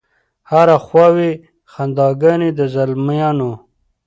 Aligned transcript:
هره 0.49 0.77
خوا 0.85 1.05
وي 1.15 1.31
خنداګانې 1.71 2.49
د 2.57 2.59
زلمیانو 2.73 3.51